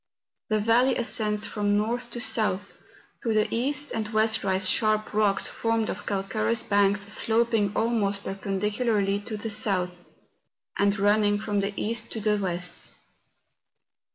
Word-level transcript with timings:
The 0.49 0.57
valley 0.59 0.95
ascends 0.97 1.45
from 1.45 1.77
north 1.77 2.09
to 2.13 2.19
south. 2.19 2.81
To 3.21 3.35
the 3.35 3.45
east 3.53 3.91
and 3.91 4.09
west 4.11 4.43
rise 4.43 4.67
sharp 4.67 5.13
rocks 5.13 5.45
formed 5.47 5.91
of 5.91 6.07
calcareous 6.07 6.63
banks 6.63 7.01
sloping 7.01 7.71
almost 7.75 8.23
perpendicularly 8.23 9.19
to 9.19 9.37
the 9.37 9.51
south, 9.51 10.05
and 10.75 10.97
running 10.97 11.37
from 11.39 11.59
the 11.59 11.71
east 11.79 12.11
to 12.13 12.19
the 12.19 12.37
west. 12.37 12.95